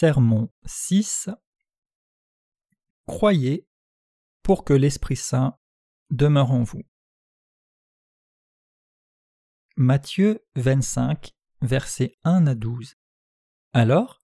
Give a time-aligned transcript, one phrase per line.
[0.00, 1.28] Sermon 6
[3.08, 3.66] Croyez
[4.44, 5.58] pour que l'Esprit Saint
[6.10, 6.84] demeure en vous.
[9.76, 11.32] Matthieu 25,
[11.62, 12.94] versets 1 à 12.
[13.72, 14.22] Alors,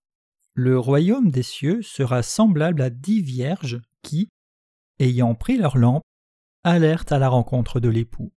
[0.53, 4.31] le royaume des cieux sera semblable à dix vierges qui,
[5.01, 6.05] ayant pris leur lampe,
[6.63, 8.33] allèrent à la rencontre de l'époux.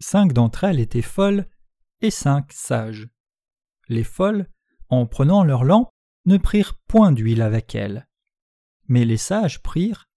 [0.00, 1.48] Cinq d'entre elles étaient folles
[2.00, 3.08] et cinq sages.
[3.88, 4.50] Les folles,
[4.88, 5.92] en prenant leur lampe,
[6.26, 8.06] ne prirent point d'huile avec elles.
[8.88, 10.08] Mais les sages prirent,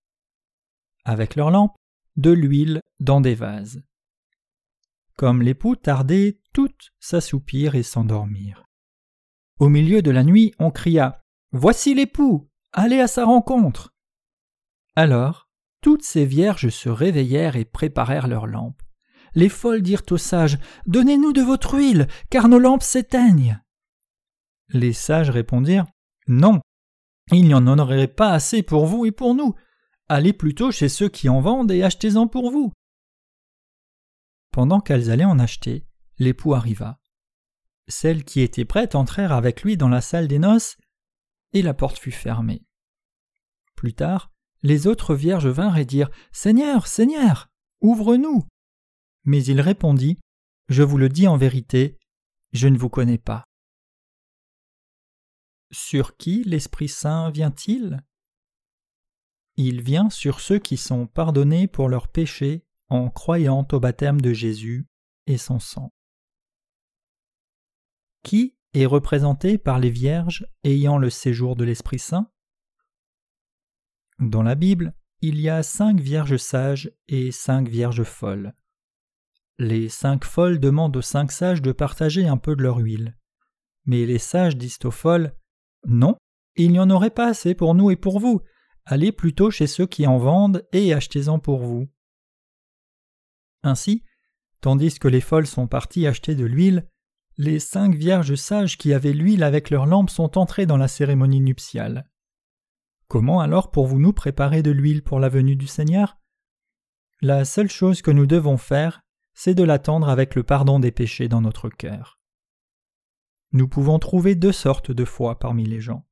[1.05, 1.75] avec leur lampe,
[2.17, 3.81] de l'huile dans des vases.
[5.15, 8.65] Comme l'époux tardait, toutes s'assoupirent et s'endormirent.
[9.59, 13.93] Au milieu de la nuit, on cria Voici l'époux Allez à sa rencontre
[14.95, 15.49] Alors,
[15.81, 18.81] toutes ces vierges se réveillèrent et préparèrent leurs lampes.
[19.33, 23.61] Les folles dirent aux sages Donnez-nous de votre huile, car nos lampes s'éteignent.
[24.69, 25.85] Les sages répondirent
[26.29, 26.61] Non,
[27.31, 29.55] il n'y en aurait pas assez pour vous et pour nous.
[30.07, 32.71] Allez plutôt chez ceux qui en vendent et achetez-en pour vous.
[34.51, 35.87] Pendant qu'elles allaient en acheter,
[36.19, 36.99] l'époux arriva.
[37.87, 40.77] Celles qui étaient prêtes entrèrent avec lui dans la salle des noces,
[41.53, 42.63] et la porte fut fermée.
[43.75, 47.49] Plus tard, les autres vierges vinrent et dirent Seigneur, Seigneur,
[47.81, 48.45] ouvre-nous.
[49.23, 50.19] Mais il répondit
[50.67, 51.97] Je vous le dis en vérité,
[52.53, 53.45] je ne vous connais pas.
[55.71, 58.03] Sur qui l'Esprit Saint vient-il?
[59.55, 64.33] Il vient sur ceux qui sont pardonnés pour leurs péchés en croyant au baptême de
[64.33, 64.87] Jésus
[65.27, 65.93] et son sang.
[68.23, 72.31] Qui est représenté par les vierges ayant le séjour de l'Esprit Saint?
[74.17, 78.55] Dans la Bible, il y a cinq vierges sages et cinq vierges folles.
[79.59, 83.17] Les cinq folles demandent aux cinq sages de partager un peu de leur huile.
[83.85, 85.35] Mais les sages disent aux folles
[85.87, 86.17] non,
[86.55, 88.41] il n'y en aurait pas assez pour nous et pour vous.
[88.85, 91.87] Allez plutôt chez ceux qui en vendent et achetez-en pour vous.
[93.63, 94.03] Ainsi,
[94.61, 96.87] tandis que les folles sont parties acheter de l'huile,
[97.37, 101.39] les cinq vierges sages qui avaient l'huile avec leurs lampes sont entrées dans la cérémonie
[101.39, 102.09] nuptiale.
[103.07, 106.17] Comment alors pourrez-vous nous préparer de l'huile pour la venue du Seigneur?
[107.21, 109.01] La seule chose que nous devons faire,
[109.33, 112.18] c'est de l'attendre avec le pardon des péchés dans notre cœur.
[113.51, 116.05] Nous pouvons trouver deux sortes de foi parmi les gens.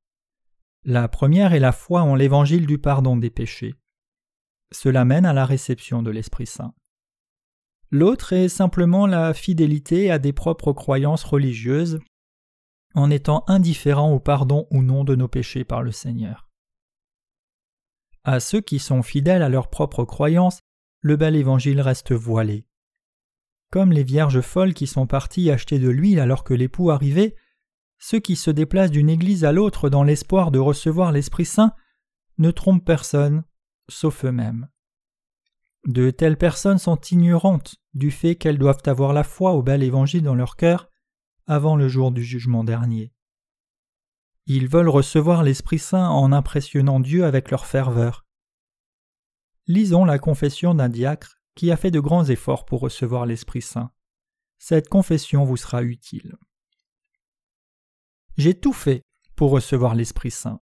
[0.84, 3.76] La première est la foi en l'évangile du pardon des péchés.
[4.72, 6.74] Cela mène à la réception de l'Esprit Saint.
[7.90, 12.00] L'autre est simplement la fidélité à des propres croyances religieuses,
[12.96, 16.50] en étant indifférent au pardon ou non de nos péchés par le Seigneur.
[18.24, 20.60] À ceux qui sont fidèles à leurs propres croyances,
[21.02, 22.67] le bel évangile reste voilé.
[23.70, 27.36] Comme les vierges folles qui sont parties acheter de l'huile alors que l'époux arrivait,
[28.00, 31.74] ceux qui se déplacent d'une église à l'autre dans l'espoir de recevoir l'Esprit Saint
[32.38, 33.44] ne trompent personne,
[33.90, 34.70] sauf eux-mêmes.
[35.86, 40.24] De telles personnes sont ignorantes du fait qu'elles doivent avoir la foi au bel évangile
[40.24, 40.90] dans leur cœur
[41.46, 43.14] avant le jour du jugement dernier.
[44.46, 48.26] Ils veulent recevoir l'Esprit Saint en impressionnant Dieu avec leur ferveur.
[49.66, 53.92] Lisons la confession d'un diacre qui a fait de grands efforts pour recevoir l'Esprit Saint.
[54.60, 56.38] Cette confession vous sera utile.
[58.38, 59.02] J'ai tout fait
[59.36, 60.62] pour recevoir l'Esprit Saint.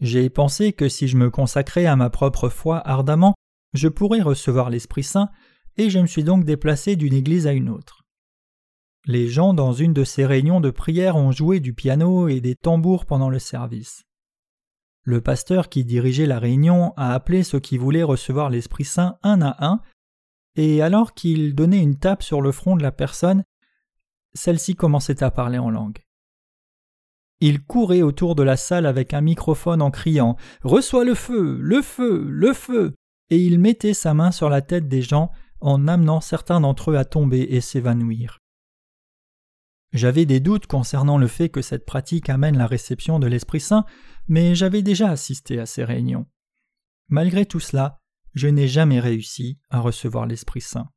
[0.00, 3.34] J'ai pensé que si je me consacrais à ma propre foi ardemment,
[3.72, 5.30] je pourrais recevoir l'Esprit Saint,
[5.78, 8.04] et je me suis donc déplacé d'une église à une autre.
[9.06, 12.54] Les gens dans une de ces réunions de prière ont joué du piano et des
[12.54, 14.05] tambours pendant le service.
[15.06, 19.40] Le pasteur qui dirigeait la réunion a appelé ceux qui voulaient recevoir l'Esprit Saint un
[19.40, 19.80] à un,
[20.56, 23.44] et alors qu'il donnait une tape sur le front de la personne,
[24.34, 26.04] celle-ci commençait à parler en langue.
[27.40, 31.82] Il courait autour de la salle avec un microphone en criant Reçois le feu, le
[31.82, 32.94] feu, le feu
[33.30, 35.30] et il mettait sa main sur la tête des gens
[35.60, 38.38] en amenant certains d'entre eux à tomber et s'évanouir.
[39.96, 43.86] J'avais des doutes concernant le fait que cette pratique amène la réception de l'Esprit Saint,
[44.28, 46.26] mais j'avais déjà assisté à ces réunions.
[47.08, 47.98] Malgré tout cela,
[48.34, 50.90] je n'ai jamais réussi à recevoir l'Esprit Saint.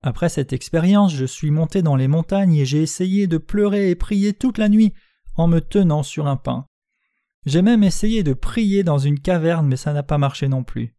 [0.00, 3.96] Après cette expérience, je suis monté dans les montagnes et j'ai essayé de pleurer et
[3.96, 4.92] prier toute la nuit
[5.34, 6.66] en me tenant sur un pain.
[7.46, 10.94] J'ai même essayé de prier dans une caverne, mais ça n'a pas marché non plus.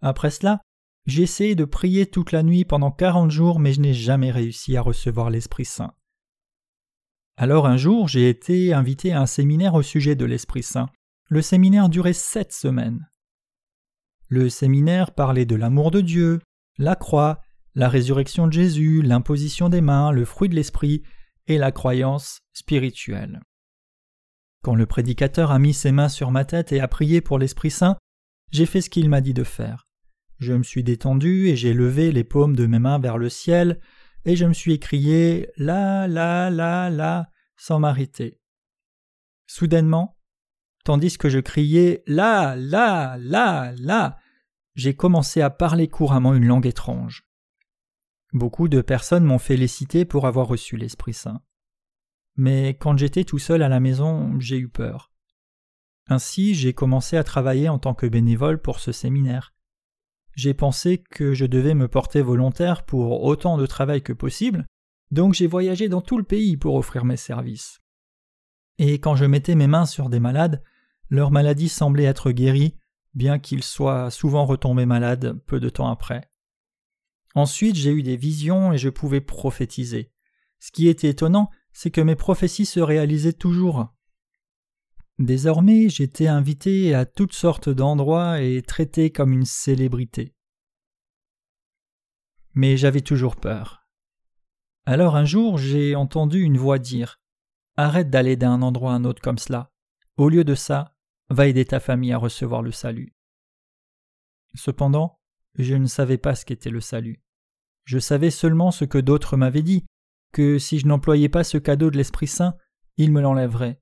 [0.00, 0.60] Après cela,
[1.06, 4.76] j'ai essayé de prier toute la nuit pendant quarante jours, mais je n'ai jamais réussi
[4.76, 5.94] à recevoir l'Esprit Saint.
[7.36, 10.90] Alors un jour, j'ai été invité à un séminaire au sujet de l'Esprit Saint.
[11.28, 13.08] Le séminaire durait sept semaines.
[14.28, 16.40] Le séminaire parlait de l'amour de Dieu,
[16.78, 17.40] la croix,
[17.74, 21.02] la résurrection de Jésus, l'imposition des mains, le fruit de l'Esprit
[21.46, 23.40] et la croyance spirituelle.
[24.62, 27.70] Quand le prédicateur a mis ses mains sur ma tête et a prié pour l'Esprit
[27.70, 27.96] Saint,
[28.52, 29.88] j'ai fait ce qu'il m'a dit de faire.
[30.42, 33.78] Je me suis détendu et j'ai levé les paumes de mes mains vers le ciel,
[34.24, 38.40] et je me suis écrié là, là, là, là, sans m'arrêter.
[39.46, 40.18] Soudainement,
[40.84, 44.18] tandis que je criais là, là, là, là,
[44.74, 47.22] j'ai commencé à parler couramment une langue étrange.
[48.32, 51.40] Beaucoup de personnes m'ont félicité pour avoir reçu l'Esprit Saint.
[52.34, 55.12] Mais quand j'étais tout seul à la maison, j'ai eu peur.
[56.08, 59.54] Ainsi, j'ai commencé à travailler en tant que bénévole pour ce séminaire.
[60.34, 64.66] J'ai pensé que je devais me porter volontaire pour autant de travail que possible,
[65.10, 67.80] donc j'ai voyagé dans tout le pays pour offrir mes services.
[68.78, 70.62] Et quand je mettais mes mains sur des malades,
[71.10, 72.78] leur maladie semblait être guérie,
[73.14, 76.30] bien qu'ils soient souvent retombés malades peu de temps après.
[77.34, 80.10] Ensuite j'ai eu des visions et je pouvais prophétiser.
[80.58, 83.92] Ce qui était étonnant, c'est que mes prophéties se réalisaient toujours.
[85.18, 90.34] Désormais j'étais invité à toutes sortes d'endroits et traité comme une célébrité.
[92.54, 93.86] Mais j'avais toujours peur.
[94.86, 97.20] Alors un jour j'ai entendu une voix dire
[97.76, 99.70] Arrête d'aller d'un endroit à un autre comme cela.
[100.16, 100.94] Au lieu de ça,
[101.30, 103.14] va aider ta famille à recevoir le salut.
[104.54, 105.18] Cependant,
[105.54, 107.22] je ne savais pas ce qu'était le salut.
[107.84, 109.86] Je savais seulement ce que d'autres m'avaient dit,
[110.32, 112.56] que si je n'employais pas ce cadeau de l'Esprit Saint,
[112.96, 113.80] il me l'enlèverait.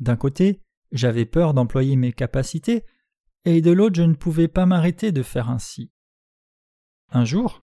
[0.00, 0.62] D'un côté,
[0.92, 2.84] j'avais peur d'employer mes capacités,
[3.44, 5.90] et de l'autre je ne pouvais pas m'arrêter de faire ainsi.
[7.10, 7.62] Un jour,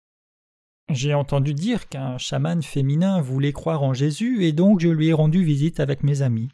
[0.89, 5.13] j'ai entendu dire qu'un chaman féminin voulait croire en Jésus et donc je lui ai
[5.13, 6.49] rendu visite avec mes amis.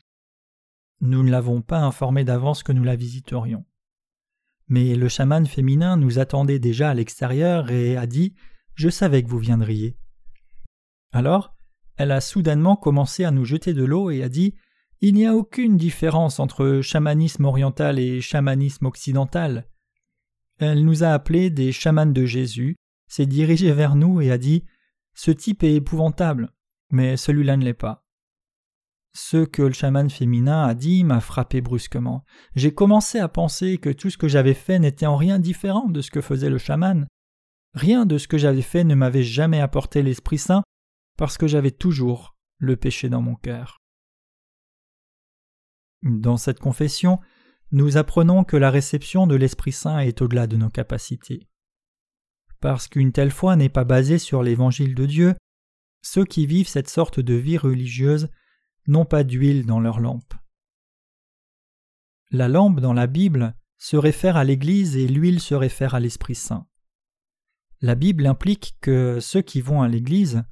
[1.01, 3.65] Nous ne l'avons pas informé d'avance que nous la visiterions.
[4.67, 8.35] Mais le chaman féminin nous attendait déjà à l'extérieur et a dit
[8.75, 9.97] Je savais que vous viendriez.
[11.11, 11.53] Alors,
[11.97, 14.55] elle a soudainement commencé à nous jeter de l'eau et a dit
[15.03, 19.67] Il n'y a aucune différence entre chamanisme oriental et chamanisme occidental.
[20.59, 22.75] Elle nous a appelés des chamans de Jésus,
[23.07, 24.63] s'est dirigée vers nous et a dit
[25.15, 26.53] Ce type est épouvantable,
[26.91, 28.05] mais celui-là ne l'est pas.
[29.13, 32.23] Ce que le chaman féminin a dit m'a frappé brusquement.
[32.53, 36.01] J'ai commencé à penser que tout ce que j'avais fait n'était en rien différent de
[36.01, 37.07] ce que faisait le chaman.
[37.73, 40.61] Rien de ce que j'avais fait ne m'avait jamais apporté l'Esprit Saint,
[41.17, 43.80] parce que j'avais toujours le péché dans mon cœur.
[46.03, 47.19] Dans cette confession,
[47.71, 51.47] nous apprenons que la réception de l'Esprit Saint est au-delà de nos capacités.
[52.59, 55.35] Parce qu'une telle foi n'est pas basée sur l'Évangile de Dieu,
[56.01, 58.29] ceux qui vivent cette sorte de vie religieuse
[58.87, 60.33] n'ont pas d'huile dans leur lampe.
[62.31, 66.35] La lampe dans la Bible se réfère à l'Église et l'huile se réfère à l'Esprit
[66.35, 66.67] Saint.
[67.81, 70.43] La Bible implique que ceux qui vont à l'Église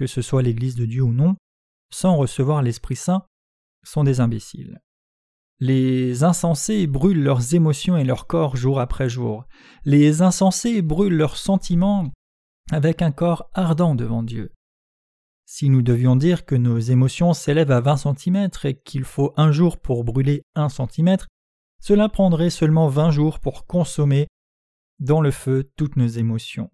[0.00, 1.36] que ce soit l'Église de Dieu ou non,
[1.90, 3.26] sans recevoir l'Esprit Saint,
[3.82, 4.80] sont des imbéciles.
[5.60, 9.44] Les insensés brûlent leurs émotions et leur corps jour après jour.
[9.84, 12.10] Les insensés brûlent leurs sentiments
[12.70, 14.52] avec un corps ardent devant Dieu.
[15.44, 19.52] Si nous devions dire que nos émotions s'élèvent à 20 cm et qu'il faut un
[19.52, 21.26] jour pour brûler un centimètre,
[21.80, 24.28] cela prendrait seulement 20 jours pour consommer
[24.98, 26.70] dans le feu toutes nos émotions.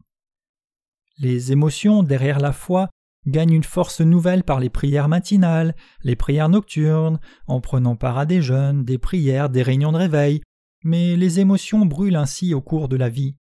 [1.19, 2.91] Les émotions derrière la foi
[3.27, 8.27] gagne une force nouvelle par les prières matinales, les prières nocturnes, en prenant part à
[8.27, 10.43] des jeûnes, des prières, des réunions de réveil,
[10.85, 13.37] mais les émotions brûlent ainsi au cours de la vie.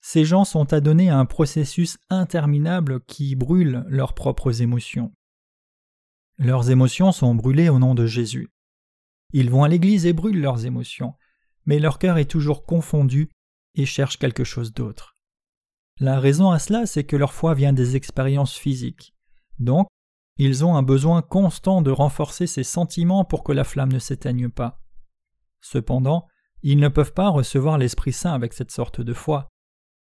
[0.00, 5.12] Ces gens sont adonnés à un processus interminable qui brûle leurs propres émotions.
[6.38, 8.48] Leurs émotions sont brûlées au nom de Jésus.
[9.32, 11.14] Ils vont à l'église et brûlent leurs émotions,
[11.66, 13.28] mais leur cœur est toujours confondu
[13.74, 15.17] et cherche quelque chose d'autre.
[16.00, 19.14] La raison à cela, c'est que leur foi vient des expériences physiques.
[19.58, 19.88] Donc,
[20.36, 24.48] ils ont un besoin constant de renforcer ces sentiments pour que la flamme ne s'éteigne
[24.48, 24.80] pas.
[25.60, 26.28] Cependant,
[26.62, 29.48] ils ne peuvent pas recevoir l'Esprit Saint avec cette sorte de foi.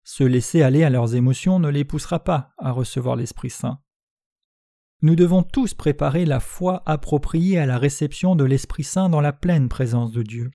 [0.02, 3.80] Se laisser aller à leurs émotions ne les poussera pas à recevoir l'Esprit Saint.
[5.02, 9.34] Nous devons tous préparer la foi appropriée à la réception de l'Esprit Saint dans la
[9.34, 10.50] pleine présence de Dieu.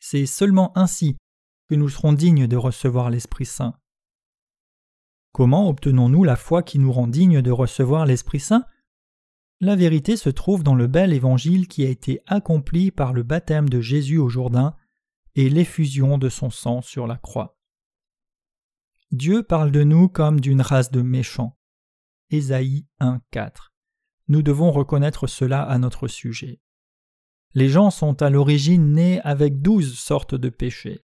[0.00, 1.16] C'est seulement ainsi
[1.68, 3.74] que nous serons dignes de recevoir l'Esprit Saint.
[5.34, 8.64] Comment obtenons-nous la foi qui nous rend dignes de recevoir l'Esprit Saint?
[9.58, 13.68] La vérité se trouve dans le bel évangile qui a été accompli par le baptême
[13.68, 14.76] de Jésus au Jourdain
[15.34, 17.58] et l'effusion de son sang sur la croix.
[19.10, 21.58] Dieu parle de nous comme d'une race de méchants.
[22.30, 23.72] Ésaïe 1.4.
[24.28, 26.60] Nous devons reconnaître cela à notre sujet.
[27.54, 31.04] Les gens sont à l'origine nés avec douze sortes de péchés.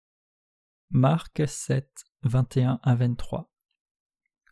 [0.91, 1.89] Marc 7,
[2.25, 3.51] 21 à 23.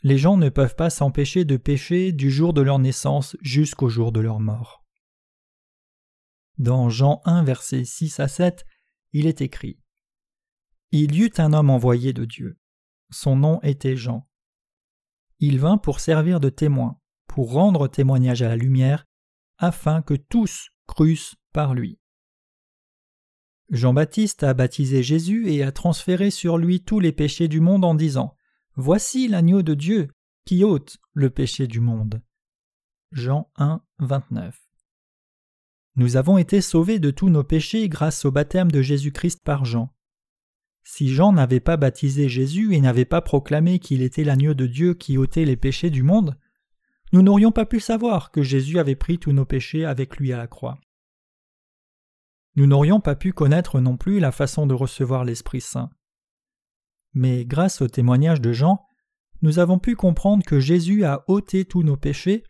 [0.03, 4.13] Les gens ne peuvent pas s'empêcher de pécher du jour de leur naissance jusqu'au jour
[4.13, 4.85] de leur mort.
[6.59, 8.65] Dans Jean 1, versets 6 à 7,
[9.13, 9.81] il est écrit
[10.93, 12.59] Il y eut un homme envoyé de Dieu.
[13.11, 14.29] Son nom était Jean.
[15.41, 19.07] Il vint pour servir de témoin, pour rendre témoignage à la lumière,
[19.57, 21.99] afin que tous crussent par lui.
[23.71, 27.95] Jean-Baptiste a baptisé Jésus et a transféré sur lui tous les péchés du monde en
[27.95, 28.35] disant
[28.81, 30.07] Voici l'agneau de Dieu
[30.45, 32.23] qui ôte le péché du monde.
[33.11, 34.57] Jean 1, 29.
[35.97, 39.93] Nous avons été sauvés de tous nos péchés grâce au baptême de Jésus-Christ par Jean.
[40.85, 44.95] Si Jean n'avait pas baptisé Jésus et n'avait pas proclamé qu'il était l'agneau de Dieu
[44.95, 46.39] qui ôtait les péchés du monde,
[47.13, 50.37] nous n'aurions pas pu savoir que Jésus avait pris tous nos péchés avec lui à
[50.37, 50.79] la croix.
[52.55, 55.91] Nous n'aurions pas pu connaître non plus la façon de recevoir l'Esprit Saint.
[57.15, 58.85] Mais grâce au témoignage de Jean,
[59.43, 62.45] nous avons pu comprendre que Jésus a ôté tous nos péchés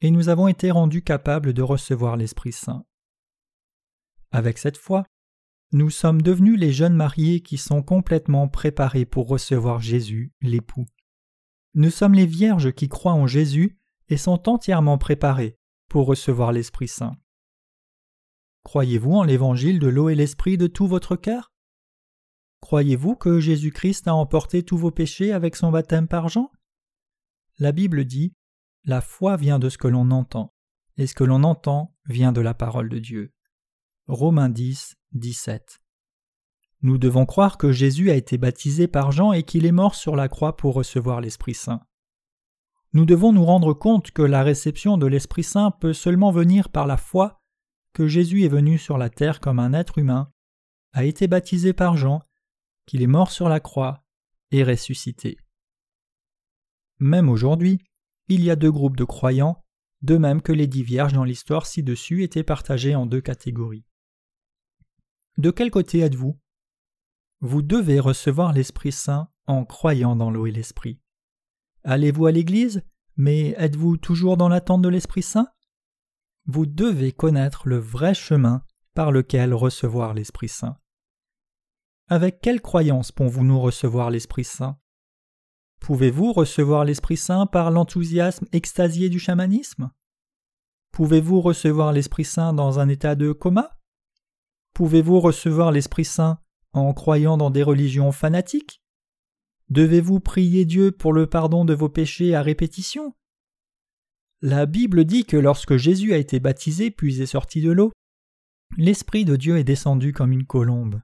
[0.00, 2.84] et nous avons été rendus capables de recevoir l'Esprit Saint.
[4.30, 5.04] Avec cette foi,
[5.72, 10.86] nous sommes devenus les jeunes mariés qui sont complètement préparés pour recevoir Jésus, l'époux.
[11.74, 13.78] Nous sommes les vierges qui croient en Jésus
[14.08, 17.16] et sont entièrement préparées pour recevoir l'Esprit Saint.
[18.64, 21.52] Croyez-vous en l'évangile de l'eau et l'esprit de tout votre cœur?
[22.60, 26.50] Croyez-vous que Jésus-Christ a emporté tous vos péchés avec son baptême par Jean?
[27.58, 28.34] La Bible dit
[28.84, 30.54] La foi vient de ce que l'on entend,
[30.96, 33.32] et ce que l'on entend vient de la parole de Dieu.
[34.06, 35.80] Romains 10, 17.
[36.82, 40.14] Nous devons croire que Jésus a été baptisé par Jean et qu'il est mort sur
[40.14, 41.82] la croix pour recevoir l'Esprit Saint.
[42.92, 46.86] Nous devons nous rendre compte que la réception de l'Esprit Saint peut seulement venir par
[46.86, 47.42] la foi
[47.92, 50.30] que Jésus est venu sur la terre comme un être humain,
[50.92, 52.22] a été baptisé par Jean
[52.88, 54.02] qu'il est mort sur la croix
[54.50, 55.36] et ressuscité.
[56.98, 57.78] Même aujourd'hui,
[58.28, 59.62] il y a deux groupes de croyants,
[60.00, 63.84] de même que les dix vierges dans l'histoire ci-dessus étaient partagées en deux catégories.
[65.36, 66.40] De quel côté êtes-vous?
[67.40, 70.98] Vous devez recevoir l'Esprit Saint en croyant dans l'eau et l'Esprit.
[71.84, 72.82] Allez-vous à l'Église,
[73.16, 75.48] mais êtes-vous toujours dans l'attente de l'Esprit Saint?
[76.46, 78.64] Vous devez connaître le vrai chemin
[78.94, 80.78] par lequel recevoir l'Esprit Saint.
[82.10, 84.78] Avec quelle croyance pouvons-nous recevoir l'Esprit Saint?
[85.78, 89.90] Pouvez-vous recevoir l'Esprit Saint par l'enthousiasme extasié du chamanisme?
[90.90, 93.78] Pouvez-vous recevoir l'Esprit Saint dans un état de coma?
[94.72, 96.40] Pouvez-vous recevoir l'Esprit Saint
[96.72, 98.82] en croyant dans des religions fanatiques?
[99.68, 103.14] Devez-vous prier Dieu pour le pardon de vos péchés à répétition?
[104.40, 107.92] La Bible dit que lorsque Jésus a été baptisé puis est sorti de l'eau,
[108.78, 111.02] l'Esprit de Dieu est descendu comme une colombe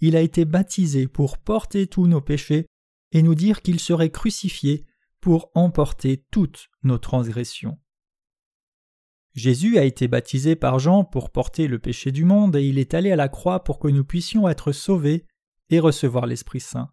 [0.00, 2.66] il a été baptisé pour porter tous nos péchés
[3.12, 4.84] et nous dire qu'il serait crucifié
[5.20, 7.78] pour emporter toutes nos transgressions.
[9.34, 12.94] Jésus a été baptisé par Jean pour porter le péché du monde et il est
[12.94, 15.26] allé à la croix pour que nous puissions être sauvés
[15.70, 16.90] et recevoir l'Esprit Saint.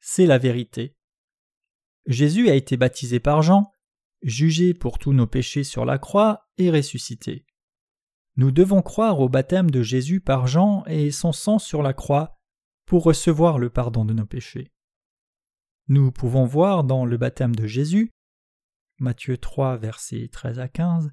[0.00, 0.96] C'est la vérité.
[2.06, 3.70] Jésus a été baptisé par Jean,
[4.22, 7.44] jugé pour tous nos péchés sur la croix et ressuscité.
[8.38, 12.38] Nous devons croire au baptême de Jésus par Jean et son sang sur la croix
[12.86, 14.70] pour recevoir le pardon de nos péchés.
[15.88, 18.12] Nous pouvons voir dans le baptême de Jésus,
[19.00, 21.10] Matthieu 3, versets 13 à 15,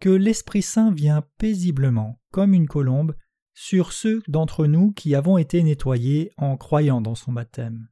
[0.00, 3.14] que l'Esprit Saint vient paisiblement, comme une colombe,
[3.54, 7.86] sur ceux d'entre nous qui avons été nettoyés en croyant dans son baptême.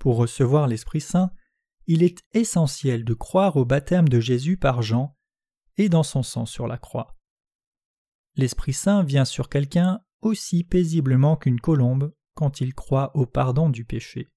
[0.00, 1.30] Pour recevoir l'Esprit Saint,
[1.86, 5.14] il est essentiel de croire au baptême de Jésus par Jean
[5.78, 7.16] et dans son sang sur la croix.
[8.36, 13.84] L'Esprit Saint vient sur quelqu'un aussi paisiblement qu'une colombe quand il croit au pardon du
[13.84, 14.28] péché.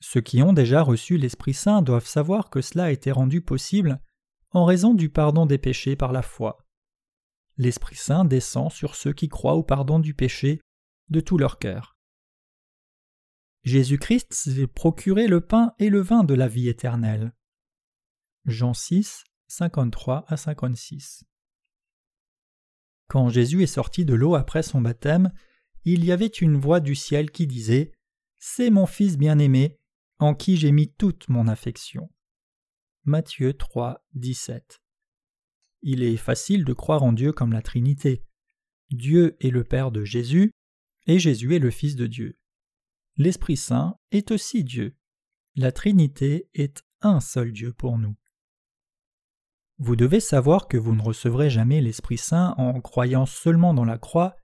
[0.00, 4.02] Ceux qui ont déjà reçu l'Esprit Saint doivent savoir que cela a été rendu possible
[4.50, 6.58] en raison du pardon des péchés par la foi.
[7.56, 10.60] L'Esprit Saint descend sur ceux qui croient au pardon du péché
[11.08, 11.96] de tout leur cœur.
[13.62, 17.32] Jésus-Christ s'est procuré le pain et le vin de la vie éternelle.
[18.44, 21.24] Jean 6, 53 à 56.
[23.08, 25.32] Quand Jésus est sorti de l'eau après son baptême,
[25.84, 27.92] il y avait une voix du ciel qui disait
[28.36, 29.78] C'est mon Fils bien-aimé,
[30.18, 32.10] en qui j'ai mis toute mon affection.
[33.04, 34.80] Matthieu 3, 17.
[35.82, 38.24] Il est facile de croire en Dieu comme la Trinité.
[38.90, 40.50] Dieu est le Père de Jésus,
[41.06, 42.38] et Jésus est le Fils de Dieu.
[43.16, 44.96] L'Esprit Saint est aussi Dieu.
[45.54, 48.16] La Trinité est un seul Dieu pour nous.
[49.86, 53.98] Vous devez savoir que vous ne recevrez jamais l'Esprit Saint en croyant seulement dans la
[53.98, 54.34] croix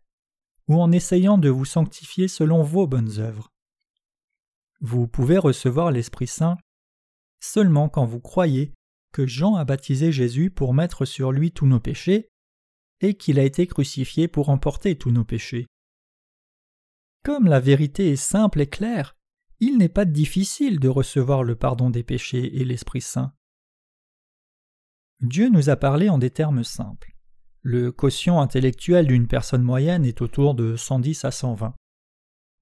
[0.68, 3.49] ou en essayant de vous sanctifier selon vos bonnes œuvres.
[4.82, 6.59] Vous pouvez recevoir l'Esprit Saint
[7.42, 8.75] seulement quand vous croyez
[9.14, 12.28] que Jean a baptisé Jésus pour mettre sur lui tous nos péchés
[13.00, 15.66] et qu'il a été crucifié pour emporter tous nos péchés.
[17.25, 19.16] Comme la vérité est simple et claire,
[19.59, 23.32] il n'est pas difficile de recevoir le pardon des péchés et l'Esprit Saint.
[25.20, 27.14] Dieu nous a parlé en des termes simples.
[27.62, 31.74] Le quotient intellectuel d'une personne moyenne est autour de 110 à 120.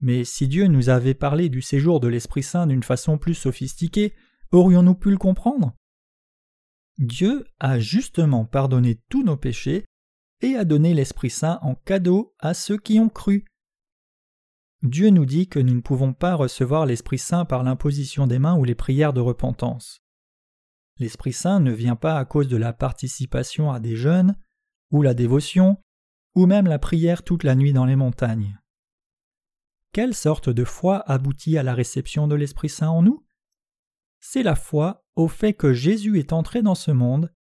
[0.01, 4.13] Mais si Dieu nous avait parlé du séjour de l'Esprit Saint d'une façon plus sophistiquée,
[4.51, 5.75] aurions-nous pu le comprendre?
[6.99, 9.85] Dieu a justement pardonné tous nos péchés
[10.41, 13.45] et a donné l'Esprit Saint en cadeau à ceux qui ont cru.
[14.83, 18.57] Dieu nous dit que nous ne pouvons pas recevoir l'Esprit Saint par l'imposition des mains
[18.57, 20.01] ou les prières de repentance.
[20.99, 24.37] L'Esprit Saint ne vient pas à cause de la participation à des jeûnes,
[24.91, 25.77] ou la dévotion,
[26.35, 28.61] ou même la prière toute la nuit dans les montagnes.
[29.93, 33.25] Quelle sorte de foi aboutit à la réception de l'Esprit Saint en nous?
[34.21, 37.33] C'est la foi au fait que Jésus est entré dans ce monde,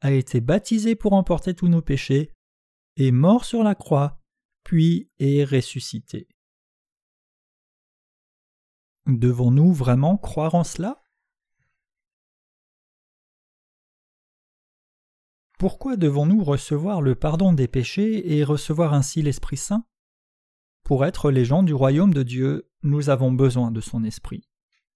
[0.00, 2.32] a été baptisé pour emporter tous nos péchés,
[2.96, 4.20] est mort sur la croix,
[4.64, 6.28] puis est ressuscité.
[9.06, 11.01] Devons-nous vraiment croire en cela?
[15.62, 19.86] Pourquoi devons-nous recevoir le pardon des péchés et recevoir ainsi l'Esprit Saint?
[20.82, 24.42] Pour être les gens du royaume de Dieu, nous avons besoin de son Esprit.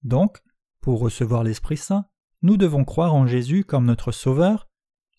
[0.03, 0.43] Donc,
[0.81, 2.07] pour recevoir l'Esprit Saint,
[2.43, 4.69] nous devons croire en Jésus comme notre Sauveur,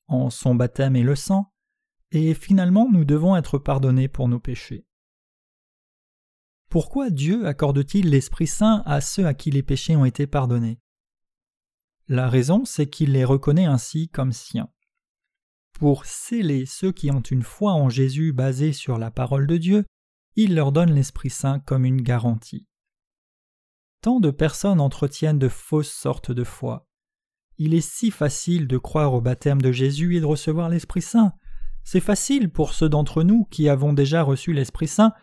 [0.07, 1.53] en son baptême et le sang,
[2.11, 4.85] et finalement nous devons être pardonnés pour nos péchés.
[6.67, 10.81] Pourquoi Dieu accorde-t-il l'Esprit Saint à ceux à qui les péchés ont été pardonnés?
[12.09, 14.69] La raison, c'est qu'il les reconnaît ainsi comme siens.
[15.79, 19.85] Pour sceller ceux qui ont une foi en Jésus basée sur la parole de Dieu,
[20.35, 22.65] il leur donne l'Esprit Saint comme une garantie.
[24.01, 26.87] Tant de personnes entretiennent de fausses sortes de foi.
[27.57, 31.33] Il est si facile de croire au baptême de Jésus et de recevoir l'Esprit Saint.
[31.83, 35.13] C'est facile pour ceux d'entre nous qui avons déjà reçu l'Esprit Saint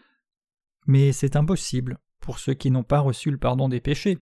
[0.87, 4.19] mais c'est impossible pour ceux qui n'ont pas reçu le pardon des péchés.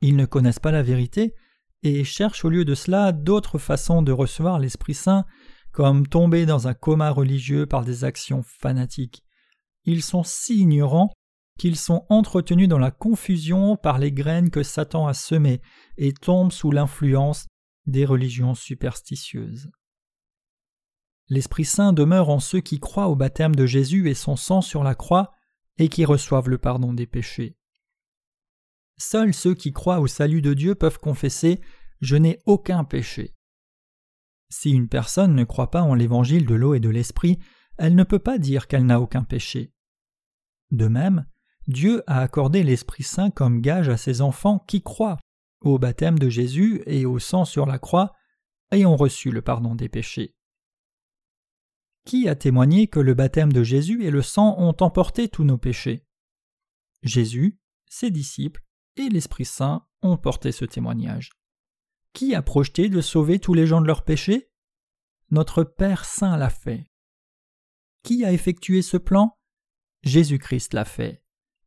[0.00, 1.34] Ils ne connaissent pas la vérité
[1.82, 5.24] et cherchent au lieu de cela d'autres façons de recevoir l'Esprit Saint,
[5.72, 9.22] comme tomber dans un coma religieux par des actions fanatiques.
[9.84, 11.12] Ils sont si ignorants
[11.58, 15.60] qu'ils sont entretenus dans la confusion par les graines que Satan a semées
[15.96, 17.46] et tombent sous l'influence
[17.86, 19.70] des religions superstitieuses.
[21.28, 24.82] L'Esprit Saint demeure en ceux qui croient au baptême de Jésus et son sang sur
[24.82, 25.32] la croix,
[25.78, 27.56] et qui reçoivent le pardon des péchés.
[28.98, 31.60] Seuls ceux qui croient au salut de Dieu peuvent confesser
[32.00, 33.34] Je n'ai aucun péché.
[34.50, 37.38] Si une personne ne croit pas en l'évangile de l'eau et de l'esprit,
[37.76, 39.72] elle ne peut pas dire qu'elle n'a aucun péché.
[40.70, 41.26] De même,
[41.66, 45.18] Dieu a accordé l'Esprit Saint comme gage à ses enfants qui croient
[45.60, 48.14] au baptême de Jésus et au sang sur la croix
[48.72, 50.34] et ont reçu le pardon des péchés
[52.08, 55.58] qui a témoigné que le baptême de Jésus et le sang ont emporté tous nos
[55.58, 56.06] péchés?
[57.02, 58.64] Jésus, ses disciples
[58.98, 61.30] et l'Esprit Saint ont porté ce témoignage.
[62.12, 64.50] Qui a projeté de sauver tous les gens de leurs péchés?
[65.30, 66.90] Notre Père Saint l'a fait.
[68.02, 69.36] Qui a effectué ce plan?
[70.02, 71.22] Jésus-Christ l'a fait.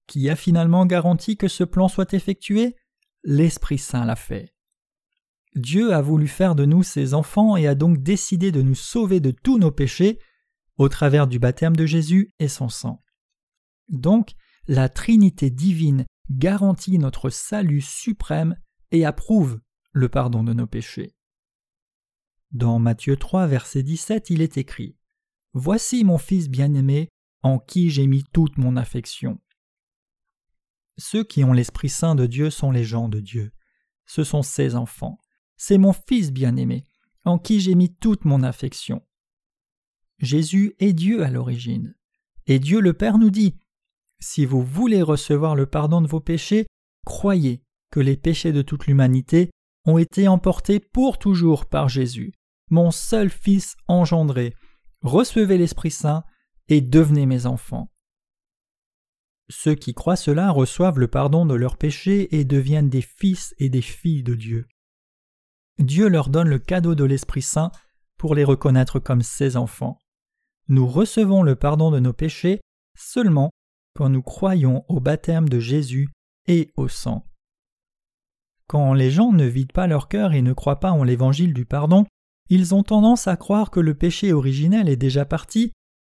[0.07, 2.75] Qui a finalement garanti que ce plan soit effectué?
[3.23, 4.53] L'Esprit Saint l'a fait.
[5.55, 9.19] Dieu a voulu faire de nous ses enfants et a donc décidé de nous sauver
[9.19, 10.19] de tous nos péchés
[10.77, 13.03] au travers du baptême de Jésus et son sang.
[13.89, 14.31] Donc,
[14.67, 18.55] la Trinité divine garantit notre salut suprême
[18.91, 19.59] et approuve
[19.91, 21.15] le pardon de nos péchés.
[22.51, 24.97] Dans Matthieu 3, verset 17, il est écrit
[25.53, 27.09] Voici mon Fils bien-aimé,
[27.43, 29.39] en qui j'ai mis toute mon affection.
[30.97, 33.51] Ceux qui ont l'Esprit Saint de Dieu sont les gens de Dieu.
[34.05, 35.17] Ce sont ses enfants.
[35.57, 36.85] C'est mon Fils bien-aimé,
[37.23, 39.01] en qui j'ai mis toute mon affection.
[40.19, 41.95] Jésus est Dieu à l'origine.
[42.47, 43.55] Et Dieu le Père nous dit
[44.21, 46.67] Si vous voulez recevoir le pardon de vos péchés,
[47.05, 49.49] croyez que les péchés de toute l'humanité
[49.85, 52.33] ont été emportés pour toujours par Jésus,
[52.69, 54.53] mon seul Fils engendré.
[55.01, 56.23] Recevez l'Esprit Saint
[56.67, 57.91] et devenez mes enfants.
[59.49, 63.69] Ceux qui croient cela reçoivent le pardon de leurs péchés et deviennent des fils et
[63.69, 64.67] des filles de Dieu.
[65.79, 67.71] Dieu leur donne le cadeau de l'Esprit Saint
[68.17, 69.97] pour les reconnaître comme ses enfants
[70.71, 72.61] nous recevons le pardon de nos péchés
[72.95, 73.51] seulement
[73.93, 76.09] quand nous croyons au baptême de Jésus
[76.47, 77.25] et au sang.
[78.67, 81.65] Quand les gens ne vident pas leur cœur et ne croient pas en l'évangile du
[81.65, 82.05] pardon,
[82.49, 85.71] ils ont tendance à croire que le péché originel est déjà parti,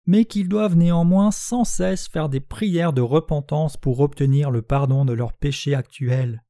[0.06, 5.04] mais qu'ils doivent néanmoins sans cesse faire des prières de repentance pour obtenir le pardon
[5.04, 6.42] de leurs péchés actuels.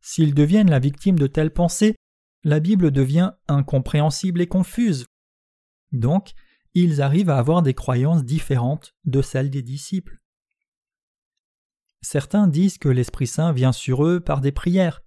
[0.00, 1.96] S'ils deviennent la victime de telles pensées,
[2.44, 5.06] la Bible devient incompréhensible et confuse.
[5.92, 6.34] Donc,
[6.82, 10.20] ils arrivent à avoir des croyances différentes de celles des disciples.
[12.02, 15.02] Certains disent que l'Esprit Saint vient sur eux par des prières,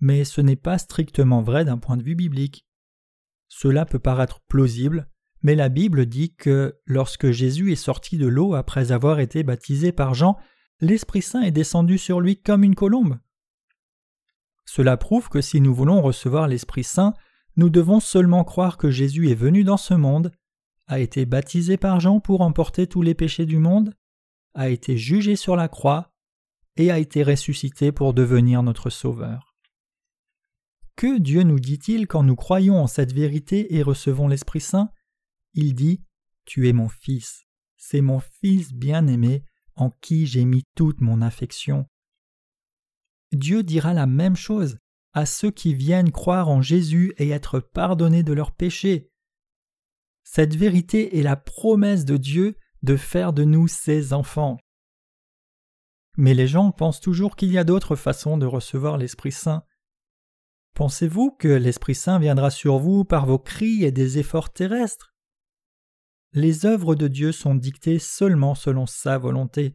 [0.00, 2.66] mais ce n'est pas strictement vrai d'un point de vue biblique.
[3.48, 5.08] Cela peut paraître plausible,
[5.42, 9.92] mais la Bible dit que lorsque Jésus est sorti de l'eau après avoir été baptisé
[9.92, 10.36] par Jean,
[10.80, 13.18] l'Esprit Saint est descendu sur lui comme une colombe.
[14.64, 17.14] Cela prouve que si nous voulons recevoir l'Esprit Saint,
[17.56, 20.32] nous devons seulement croire que Jésus est venu dans ce monde,
[20.92, 23.94] a été baptisé par Jean pour emporter tous les péchés du monde,
[24.52, 26.12] a été jugé sur la croix,
[26.76, 29.56] et a été ressuscité pour devenir notre Sauveur.
[30.94, 34.90] Que Dieu nous dit-il quand nous croyons en cette vérité et recevons l'Esprit Saint?
[35.54, 36.02] Il dit
[36.44, 37.46] Tu es mon Fils,
[37.78, 39.44] c'est mon Fils bien-aimé
[39.76, 41.86] en qui j'ai mis toute mon affection.
[43.32, 44.76] Dieu dira la même chose
[45.14, 49.11] à ceux qui viennent croire en Jésus et être pardonnés de leurs péchés.
[50.24, 54.58] Cette vérité est la promesse de Dieu de faire de nous ses enfants.
[56.16, 59.64] Mais les gens pensent toujours qu'il y a d'autres façons de recevoir l'Esprit Saint.
[60.74, 65.14] Pensez-vous que l'Esprit Saint viendra sur vous par vos cris et des efforts terrestres?
[66.32, 69.74] Les œuvres de Dieu sont dictées seulement selon sa volonté,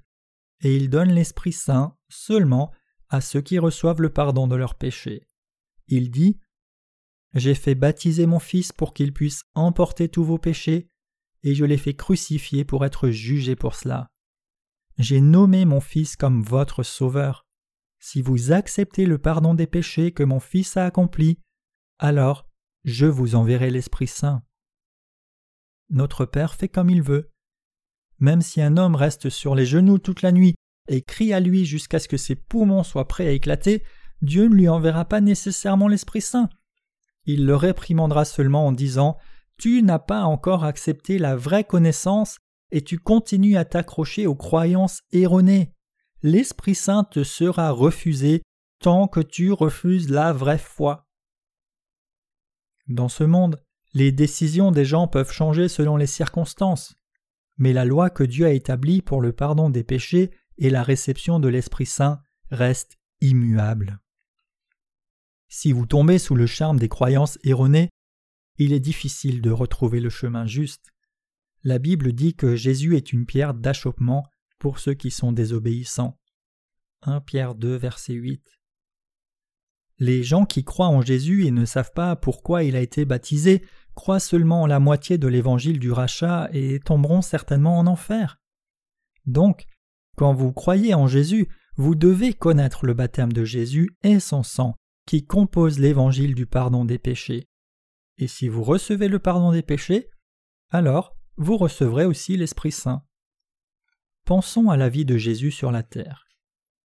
[0.62, 2.72] et il donne l'Esprit Saint seulement
[3.10, 5.28] à ceux qui reçoivent le pardon de leurs péchés.
[5.88, 6.40] Il dit
[7.38, 10.90] J'ai fait baptiser mon Fils pour qu'il puisse emporter tous vos péchés,
[11.44, 14.08] et je l'ai fait crucifier pour être jugé pour cela.
[14.98, 17.46] J'ai nommé mon Fils comme votre Sauveur.
[18.00, 21.40] Si vous acceptez le pardon des péchés que mon Fils a accompli,
[22.00, 22.50] alors
[22.86, 24.42] je vous enverrai l'Esprit Saint.
[25.92, 27.32] Notre Père fait comme il veut.
[28.18, 30.56] Même si un homme reste sur les genoux toute la nuit
[30.88, 33.84] et crie à lui jusqu'à ce que ses poumons soient prêts à éclater,
[34.24, 36.50] Dieu ne lui enverra pas nécessairement l'Esprit Saint.
[37.28, 39.18] Il le réprimandera seulement en disant
[39.58, 42.38] Tu n'as pas encore accepté la vraie connaissance
[42.72, 45.74] et tu continues à t'accrocher aux croyances erronées.
[46.24, 48.42] L'Esprit Saint te sera refusé
[48.80, 51.08] tant que tu refuses la vraie foi.
[52.88, 53.62] Dans ce monde,
[53.94, 56.96] les décisions des gens peuvent changer selon les circonstances,
[57.58, 61.40] mais la loi que Dieu a établie pour le pardon des péchés et la réception
[61.40, 64.00] de l'Esprit Saint reste immuable.
[65.50, 67.90] Si vous tombez sous le charme des croyances erronées,
[68.58, 70.92] il est difficile de retrouver le chemin juste.
[71.64, 74.26] La Bible dit que Jésus est une pierre d'achoppement
[74.60, 76.18] pour ceux qui sont désobéissants.
[77.04, 78.44] 1 Pierre 2 verset 8.
[80.00, 83.64] Les gens qui croient en Jésus et ne savent pas pourquoi il a été baptisé
[83.96, 88.40] croient seulement en la moitié de l'évangile du rachat et tomberont certainement en enfer.
[89.26, 89.66] Donc,
[90.16, 94.76] quand vous croyez en Jésus, vous devez connaître le baptême de Jésus et son sang,
[95.08, 97.48] qui compose l'évangile du pardon des péchés.
[98.18, 100.10] Et si vous recevez le pardon des péchés,
[100.70, 103.04] alors vous recevrez aussi l'Esprit Saint.
[104.26, 106.28] Pensons à la vie de Jésus sur la terre.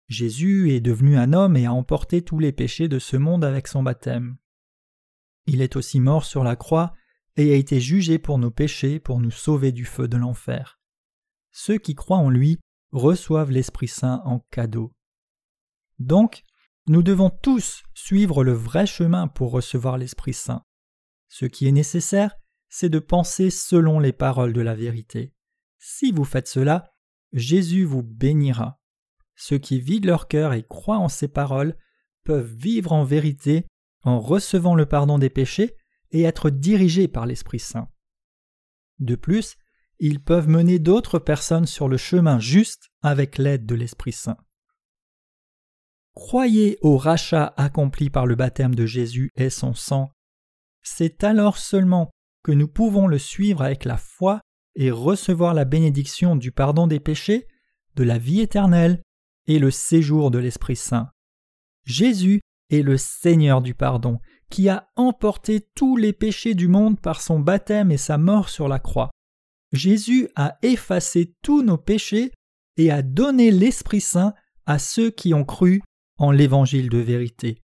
[0.09, 3.69] Jésus est devenu un homme et a emporté tous les péchés de ce monde avec
[3.69, 4.39] son baptême.
[5.47, 6.95] Il est aussi mort sur la croix
[7.37, 10.81] et a été jugé pour nos péchés pour nous sauver du feu de l'enfer.
[11.53, 12.59] Ceux qui croient en lui
[12.93, 14.93] reçoivent l'Esprit Saint en cadeau.
[15.99, 16.45] Donc,
[16.89, 20.63] nous devons tous suivre le vrai chemin pour recevoir l'Esprit Saint.
[21.29, 22.37] Ce qui est nécessaire,
[22.69, 25.33] c'est de penser selon les paroles de la vérité.
[25.79, 26.93] Si vous faites cela,
[27.33, 28.81] Jésus vous bénira.
[29.35, 31.77] Ceux qui vident leur cœur et croient en ces paroles
[32.25, 33.67] peuvent vivre en vérité
[34.03, 35.77] en recevant le pardon des péchés
[36.13, 37.89] et être dirigés par l'Esprit Saint.
[39.01, 39.57] De plus,
[39.99, 44.39] ils peuvent mener d'autres personnes sur le chemin juste avec l'aide de l'Esprit Saint.
[46.17, 50.11] Croyez au rachat accompli par le baptême de Jésus et son sang.
[50.83, 52.11] C'est alors seulement
[52.43, 54.41] que nous pouvons le suivre avec la foi
[54.77, 57.47] et recevoir la bénédiction du pardon des péchés,
[57.97, 59.03] de la vie éternelle
[59.47, 61.11] et le séjour de l'Esprit Saint.
[61.85, 67.21] Jésus est le Seigneur du pardon, qui a emporté tous les péchés du monde par
[67.21, 69.11] son baptême et sa mort sur la croix.
[69.73, 72.33] Jésus a effacé tous nos péchés
[72.79, 74.33] et a donné l'Esprit Saint
[74.65, 75.83] à ceux qui ont cru
[76.19, 77.63] en l'Évangile de vérité.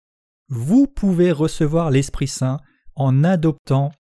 [0.48, 2.60] Vous pouvez recevoir l'Esprit Saint
[2.96, 3.92] en adoptant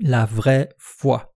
[0.00, 1.34] la vraie foi.